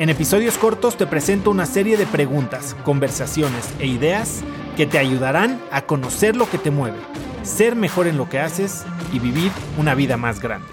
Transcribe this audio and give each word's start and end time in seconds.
En 0.00 0.08
episodios 0.08 0.56
cortos 0.56 0.96
te 0.96 1.06
presento 1.06 1.50
una 1.50 1.66
serie 1.66 1.98
de 1.98 2.06
preguntas, 2.06 2.74
conversaciones 2.84 3.68
e 3.80 3.86
ideas 3.86 4.40
que 4.74 4.86
te 4.86 4.96
ayudarán 4.96 5.60
a 5.70 5.82
conocer 5.82 6.36
lo 6.36 6.48
que 6.48 6.56
te 6.56 6.70
mueve, 6.70 6.96
ser 7.42 7.76
mejor 7.76 8.06
en 8.06 8.16
lo 8.16 8.26
que 8.26 8.38
haces 8.38 8.86
y 9.12 9.18
vivir 9.18 9.52
una 9.78 9.94
vida 9.94 10.16
más 10.16 10.40
grande. 10.40 10.68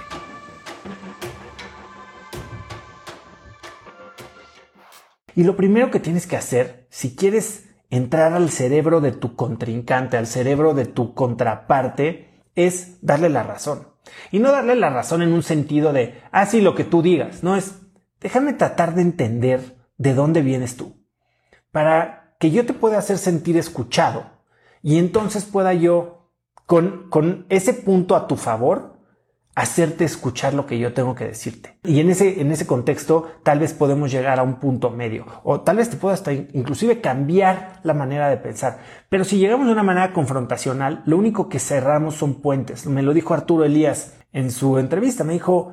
Y 5.36 5.44
lo 5.44 5.58
primero 5.58 5.92
que 5.92 6.00
tienes 6.00 6.26
que 6.26 6.38
hacer, 6.38 6.88
si 6.90 7.14
quieres 7.14 7.66
entrar 7.90 8.32
al 8.32 8.50
cerebro 8.50 9.02
de 9.02 9.12
tu 9.12 9.36
contrincante, 9.36 10.16
al 10.16 10.28
cerebro 10.28 10.74
de 10.74 10.86
tu 10.86 11.14
contraparte, 11.14 12.30
es 12.56 13.00
darle 13.02 13.28
la 13.28 13.44
razón. 13.44 13.90
Y 14.32 14.40
no 14.40 14.54
darle 14.54 14.78
la 14.78 14.90
razón 14.90 15.22
en 15.22 15.34
un 15.34 15.44
sentido 15.44 15.92
de, 15.92 16.22
ah, 16.32 16.46
sí, 16.46 16.62
lo 16.62 16.76
que 16.76 16.86
tú 16.86 17.02
digas, 17.02 17.44
no 17.44 17.58
es, 17.58 17.82
déjame 18.22 18.54
tratar 18.54 18.96
de 18.96 19.02
entender 19.02 19.78
de 19.98 20.14
dónde 20.14 20.42
vienes 20.42 20.78
tú, 20.78 20.96
para 21.72 22.36
que 22.40 22.52
yo 22.52 22.66
te 22.66 22.74
pueda 22.74 22.98
hacer 22.98 23.18
sentir 23.18 23.58
escuchado 23.58 24.26
y 24.82 24.98
entonces 25.00 25.46
pueda 25.46 25.74
yo, 25.74 26.32
con, 26.66 27.10
con 27.10 27.46
ese 27.50 27.74
punto 27.74 28.16
a 28.16 28.28
tu 28.28 28.36
favor, 28.36 28.98
hacerte 29.58 30.06
escuchar 30.06 30.54
lo 30.54 30.68
que 30.68 30.78
yo 30.78 30.94
tengo 30.94 31.16
que 31.16 31.26
decirte. 31.26 31.80
Y 31.84 32.00
en 32.00 32.12
ese, 32.12 32.42
en 32.42 32.52
ese 32.52 32.68
contexto 32.68 33.32
tal 33.42 33.58
vez 33.58 33.74
podemos 33.74 34.12
llegar 34.12 34.38
a 34.38 34.44
un 34.44 34.60
punto 34.60 34.92
medio 34.92 35.26
o 35.44 35.62
tal 35.62 35.78
vez 35.78 35.90
te 35.90 35.98
pueda 35.98 36.14
hasta 36.14 36.32
inclusive 36.32 37.02
cambiar 37.02 37.80
la 37.82 37.96
manera 37.96 38.30
de 38.30 38.38
pensar. 38.38 38.78
Pero 39.10 39.24
si 39.24 39.40
llegamos 39.40 39.66
de 39.66 39.74
una 39.74 39.82
manera 39.82 40.14
confrontacional, 40.14 41.02
lo 41.08 41.18
único 41.18 41.50
que 41.50 41.58
cerramos 41.58 42.14
son 42.14 42.36
puentes. 42.36 42.86
Me 42.86 43.02
lo 43.02 43.16
dijo 43.16 43.34
Arturo 43.34 43.66
Elías 43.66 44.14
en 44.32 44.52
su 44.52 44.78
entrevista. 44.78 45.24
Me 45.24 45.34
dijo, 45.34 45.72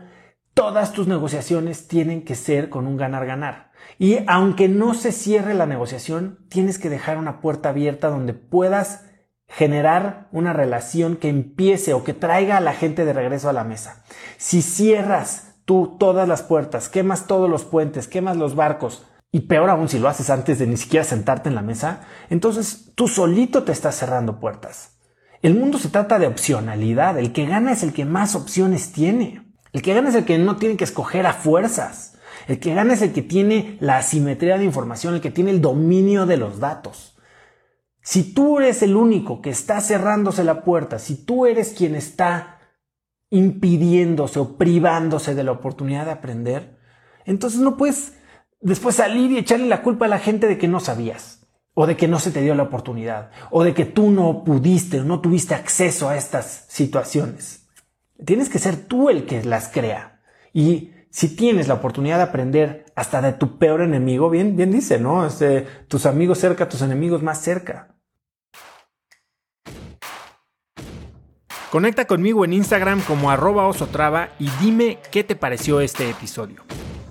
todas 0.55 0.93
tus 0.93 1.07
negociaciones 1.07 1.89
tienen 1.89 2.25
que 2.25 2.35
ser 2.35 2.71
con 2.71 2.87
un 2.87 2.97
ganar-ganar. 2.97 3.73
Y 3.99 4.19
aunque 4.27 4.69
no 4.69 4.95
se 4.95 5.13
cierre 5.13 5.55
la 5.55 5.67
negociación, 5.67 6.39
tienes 6.49 6.79
que 6.79 6.91
dejar 6.91 7.19
una 7.19 7.41
puerta 7.41 7.69
abierta 7.69 8.09
donde 8.09 8.33
puedas 8.33 9.05
generar 9.47 10.29
una 10.33 10.53
relación 10.53 11.17
que 11.17 11.29
empiece 11.29 11.93
o 11.93 12.03
que 12.03 12.15
traiga 12.15 12.57
a 12.57 12.61
la 12.61 12.73
gente 12.73 13.05
de 13.05 13.13
regreso 13.13 13.49
a 13.49 13.53
la 13.53 13.65
mesa. 13.65 14.05
Si 14.37 14.63
cierras 14.63 15.55
tú 15.65 15.97
todas 15.99 16.27
las 16.27 16.43
puertas, 16.43 16.89
quemas 16.89 17.27
todos 17.27 17.49
los 17.51 17.65
puentes, 17.65 18.09
quemas 18.09 18.37
los 18.37 18.55
barcos, 18.55 19.07
y 19.31 19.41
peor 19.41 19.69
aún 19.69 19.89
si 19.89 19.99
lo 19.99 20.09
haces 20.09 20.31
antes 20.31 20.61
de 20.61 20.67
ni 20.67 20.77
siquiera 20.77 21.05
sentarte 21.05 21.49
en 21.49 21.57
la 21.57 21.63
mesa, 21.63 22.03
entonces 22.31 22.93
tú 22.95 23.09
solito 23.09 23.65
te 23.65 23.73
estás 23.73 23.97
cerrando 23.97 24.39
puertas. 24.39 24.99
El 25.43 25.57
mundo 25.57 25.79
se 25.79 25.89
trata 25.89 26.19
de 26.19 26.27
opcionalidad, 26.27 27.19
el 27.19 27.33
que 27.33 27.45
gana 27.45 27.73
es 27.73 27.83
el 27.83 27.93
que 27.93 28.05
más 28.05 28.35
opciones 28.35 28.93
tiene. 28.93 29.44
El 29.75 29.83
que 29.83 29.93
gana 29.93 30.09
es 30.09 30.15
el 30.15 30.25
que 30.25 30.39
no 30.39 30.57
tiene 30.57 30.77
que 30.77 30.85
escoger 30.85 31.27
a 31.27 31.33
fuerzas. 31.33 32.17
El 32.47 32.61
que 32.61 32.75
gana 32.75 32.95
es 32.95 33.03
el 33.03 33.13
que 33.13 33.23
tiene 33.23 33.77
la 33.81 33.97
asimetría 33.97 34.57
de 34.57 34.65
información, 34.65 35.15
el 35.15 35.21
que 35.21 35.33
tiene 35.33 35.51
el 35.51 35.61
dominio 35.61 36.27
de 36.27 36.37
los 36.37 36.61
datos. 36.61 37.17
Si 38.01 38.35
tú 38.35 38.61
eres 38.61 38.83
el 38.83 38.95
único 38.95 39.43
que 39.43 39.51
está 39.51 39.81
cerrándose 39.81 40.45
la 40.45 40.63
puerta, 40.63 41.01
si 41.01 41.25
tú 41.25 41.45
eres 41.47 41.75
quien 41.77 41.97
está 41.97 42.61
impidiéndose 43.31 44.39
o 44.39 44.57
privándose 44.57 45.35
de 45.35 45.43
la 45.43 45.51
oportunidad 45.51 46.05
de 46.05 46.13
aprender, 46.13 46.79
entonces 47.25 47.59
no 47.59 47.77
puedes 47.77 48.13
después 48.61 48.95
salir 48.95 49.33
y 49.33 49.39
echarle 49.39 49.67
la 49.67 49.83
culpa 49.83 50.05
a 50.05 50.09
la 50.09 50.21
gente 50.21 50.47
de 50.47 50.57
que 50.57 50.69
no 50.69 50.79
sabías, 50.79 51.49
o 51.73 51.89
de 51.89 51.97
que 51.97 52.07
no 52.07 52.21
se 52.21 52.31
te 52.31 52.43
dio 52.43 52.55
la 52.55 52.63
oportunidad, 52.63 53.33
o 53.51 53.65
de 53.65 53.75
que 53.75 53.87
tú 53.87 54.13
no 54.13 54.45
pudiste 54.45 55.01
o 55.01 55.05
no 55.05 55.21
tuviste 55.21 55.57
acceso 55.57 56.09
a 56.09 56.17
estas 56.17 56.67
situaciones. 56.69 57.64
Tienes 58.23 58.49
que 58.49 58.59
ser 58.59 58.77
tú 58.77 59.11
el 59.11 59.27
que 59.27 59.43
las 59.45 59.69
crea. 59.69 60.21
Y 60.53 60.93
si 61.11 61.35
tienes 61.37 61.69
la 61.69 61.75
oportunidad 61.75 62.19
de 62.19 62.25
aprender 62.25 62.87
hasta 62.95 63.23
de 63.23 63.33
tu 63.33 63.59
peor 63.59 63.83
enemigo, 63.83 64.31
bien, 64.31 64.57
bien 64.57 64.71
dice, 64.71 64.99
¿no? 64.99 65.27
Este, 65.27 65.63
tus 65.89 66.07
amigos 66.07 66.39
cerca, 66.39 66.69
tus 66.69 66.83
enemigos 66.83 67.23
más 67.23 67.41
cerca. 67.41 67.95
Conecta 71.71 72.05
conmigo 72.07 72.45
en 72.45 72.53
Instagram 72.53 73.01
como 73.01 73.33
arroba 73.33 73.67
osotrava 73.67 74.29
y 74.39 74.49
dime 74.61 74.99
qué 75.11 75.25
te 75.25 75.35
pareció 75.35 75.81
este 75.81 76.09
episodio. 76.09 76.63